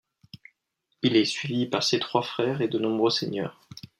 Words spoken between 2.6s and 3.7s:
et de nombreux seigneurs.